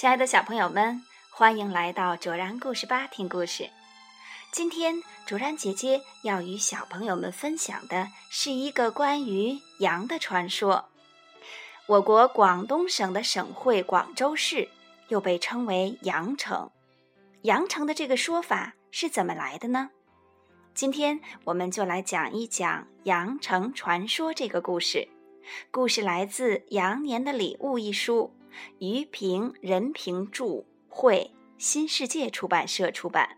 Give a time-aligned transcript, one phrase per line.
[0.00, 3.68] 亲爱的小朋友们，欢迎来到卓然故事吧听故事。
[4.52, 10.88] 今天卓然姐姐要与小朋友们分享的是一个关于羊的传说。
[11.88, 14.68] 我国广东省的省会广州市
[15.08, 16.70] 又被称为羊城，
[17.42, 19.90] 羊城的这个说法是怎么来的呢？
[20.74, 25.08] 今天我们就来讲一讲羊城传说这个故事。
[25.72, 28.32] 故事来自《羊年的礼物》一书。
[28.78, 33.36] 于平、任平著，绘，新世界出版社出版。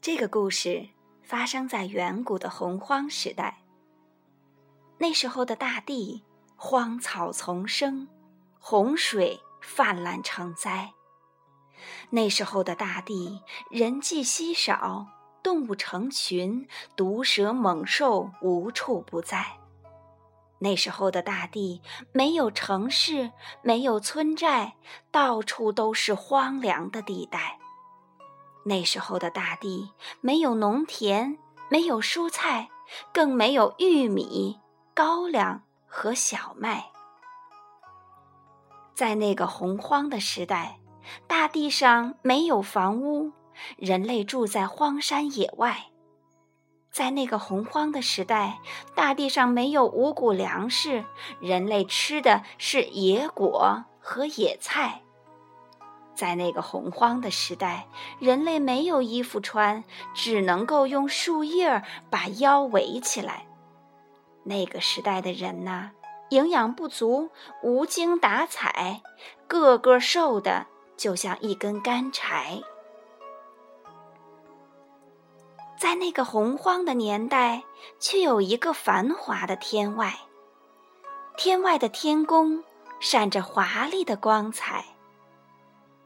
[0.00, 0.88] 这个故事
[1.22, 3.62] 发生在远古的洪荒时代。
[4.98, 6.24] 那时候的大地
[6.56, 8.08] 荒草丛生，
[8.58, 10.92] 洪水泛滥成灾。
[12.10, 13.40] 那时候的大地
[13.70, 15.06] 人迹稀少，
[15.42, 19.58] 动物成群，毒蛇猛兽无处不在。
[20.58, 23.30] 那时候的大地没有城市，
[23.62, 24.74] 没有村寨，
[25.12, 27.60] 到处都是荒凉的地带。
[28.64, 31.38] 那时候的大地没有农田，
[31.70, 32.68] 没有蔬菜，
[33.14, 34.58] 更没有玉米。
[34.98, 36.86] 高粱和小麦，
[38.96, 40.80] 在那个洪荒的时代，
[41.28, 43.30] 大地上没有房屋，
[43.76, 45.86] 人类住在荒山野外。
[46.90, 48.58] 在那个洪荒的时代，
[48.96, 51.04] 大地上没有五谷粮食，
[51.40, 55.02] 人类吃的是野果和野菜。
[56.16, 57.86] 在那个洪荒的时代，
[58.18, 63.44] 人类没有衣服穿，只能够用树叶把腰围起来。
[64.44, 65.90] 那个时代的人呐，
[66.30, 67.30] 营养不足，
[67.62, 69.02] 无精打采，
[69.46, 70.66] 个个瘦的
[70.96, 72.60] 就像一根干柴。
[75.78, 77.62] 在那个洪荒的年代，
[78.00, 80.12] 却有一个繁华的天外。
[81.36, 82.64] 天外的天宫
[82.98, 84.84] 闪着华丽的光彩。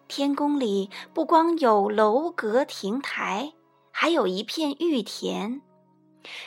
[0.09, 3.55] 天宫里不光有楼阁亭台，
[3.91, 5.63] 还有一片玉田。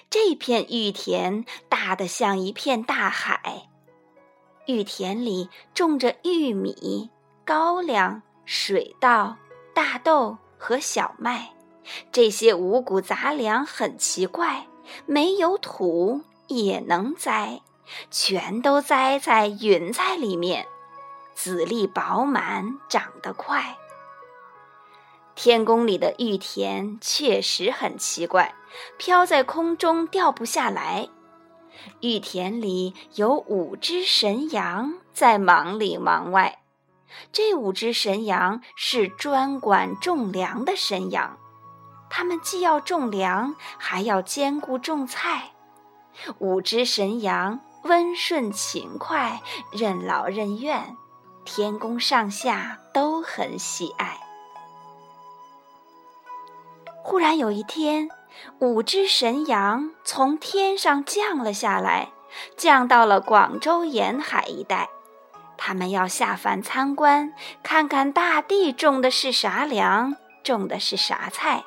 [0.09, 3.69] 这片玉田大得像一片大海，
[4.65, 7.09] 玉田里种着玉米、
[7.43, 9.35] 高粱、水稻、
[9.73, 11.53] 大豆和小麦，
[12.11, 14.67] 这些五谷杂粮很奇怪，
[15.05, 17.61] 没有土也能栽，
[18.09, 20.65] 全都栽在云彩里面，
[21.33, 23.77] 籽粒饱满，长得快。
[25.45, 28.55] 天宫里的玉田确实很奇怪，
[28.97, 31.07] 飘在空中掉不下来。
[32.01, 36.63] 玉田里有五只神羊在忙里忙外，
[37.31, 41.37] 这五只神羊是专管种粮的神羊，
[42.09, 45.51] 它们既要种粮，还要兼顾种菜。
[46.39, 50.97] 五只神羊温顺勤快，任劳任怨，
[51.43, 54.24] 天宫上下都很喜爱。
[57.07, 58.09] 忽然有一天，
[58.57, 62.09] 五只神羊从天上降了下来，
[62.57, 64.89] 降到了广州沿海一带。
[65.55, 71.63] 他们要下凡参观，看看大地种的是啥粮，种的是啥菜。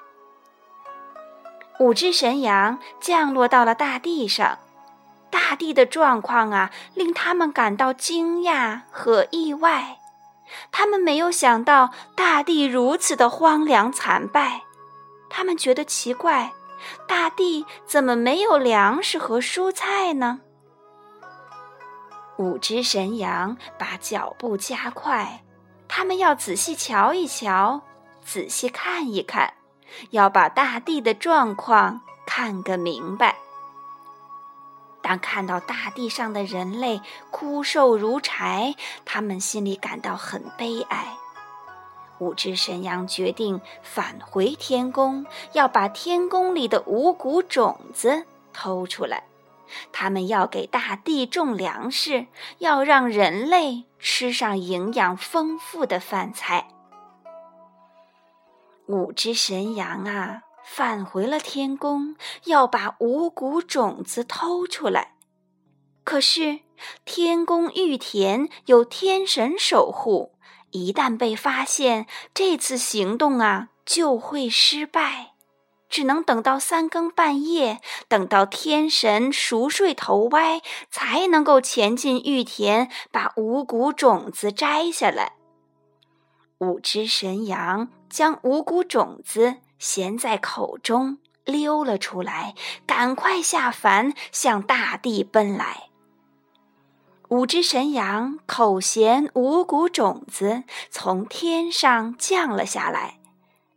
[1.78, 4.59] 五只神羊降落到了大地上，
[5.31, 9.98] 大地的状况啊，令他们感到惊讶和意外。
[10.72, 14.62] 他们没有想到大地如此的荒凉残败。
[15.31, 16.53] 他们觉得奇怪，
[17.06, 20.41] 大地怎么没有粮食和蔬菜呢？
[22.37, 25.44] 五只神羊把脚步加快，
[25.89, 27.83] 他们要仔细瞧一瞧，
[28.25, 29.54] 仔细看一看，
[30.10, 33.36] 要把大地的状况看个明白。
[35.03, 37.01] 当看到大地上的人类
[37.31, 38.74] 枯瘦如柴，
[39.04, 41.16] 他们心里感到很悲哀。
[42.18, 49.24] 五只神羊决定返回天宫，要把天宫里的五谷种子偷出来。
[49.92, 52.26] 他们要给大地种粮食，
[52.59, 56.68] 要让人类吃上营养丰富的饭菜。
[58.86, 65.14] 五只神羊啊，返回了天宫，要把五谷种子偷出来。
[66.03, 66.60] 可是
[67.04, 70.32] 天宫玉田有天神守护。
[70.70, 75.32] 一旦被发现，这次行动啊就会失败。
[75.88, 80.60] 只能等到三更半夜，等到天神熟睡头歪，
[80.91, 85.32] 才能够前进玉田，把五谷种子摘下来。
[86.59, 92.54] 五只神羊将五谷种子衔在口中，溜了出来，
[92.86, 95.87] 赶快下凡，向大地奔来。
[97.28, 103.19] 五只神羊口衔五谷种子，从天上降了下来。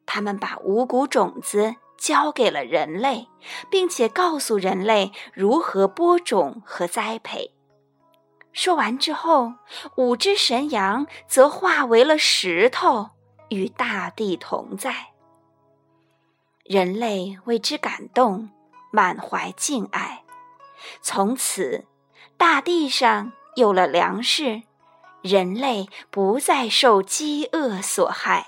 [0.05, 1.75] 他们把五谷种子。
[2.01, 3.27] 交给了人类，
[3.69, 7.53] 并且告诉人类如何播种和栽培。
[8.51, 9.53] 说完之后，
[9.97, 13.11] 五只神羊则化为了石头，
[13.49, 15.11] 与大地同在。
[16.63, 18.49] 人类为之感动，
[18.91, 20.23] 满怀敬爱。
[21.03, 21.85] 从此，
[22.35, 24.63] 大地上有了粮食，
[25.21, 28.47] 人类不再受饥饿所害。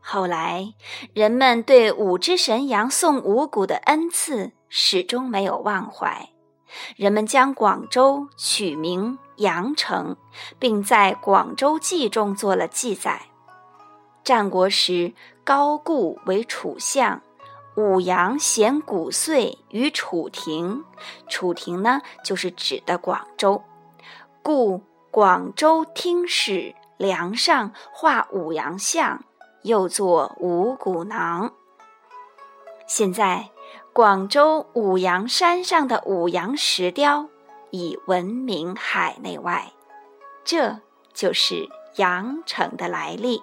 [0.00, 0.74] 后来，
[1.14, 6.28] 人们对五只神羊送五谷的恩赐始终没有忘怀。
[6.96, 10.16] 人们将广州取名羊城，
[10.58, 13.22] 并在《广州记》中做了记载。
[14.24, 17.22] 战国时，高固为楚相，
[17.76, 20.84] 五羊衔谷穗于楚庭。
[21.28, 23.62] 楚庭呢，就是指的广州。
[24.42, 29.24] 故广州听使梁上画五羊像。
[29.64, 31.54] 又作五谷囊。
[32.86, 33.48] 现在，
[33.94, 37.30] 广州五羊山上的五羊石雕
[37.70, 39.72] 已闻名海内外，
[40.44, 40.80] 这
[41.14, 41.66] 就是
[41.96, 43.42] 羊城的来历。